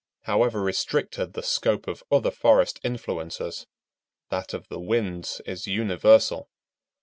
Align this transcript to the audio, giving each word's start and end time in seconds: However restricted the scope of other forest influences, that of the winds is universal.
However 0.23 0.61
restricted 0.63 1.33
the 1.33 1.43
scope 1.43 1.87
of 1.87 2.03
other 2.11 2.31
forest 2.31 2.79
influences, 2.83 3.67
that 4.29 4.51
of 4.51 4.67
the 4.67 4.79
winds 4.79 5.41
is 5.45 5.67
universal. 5.67 6.49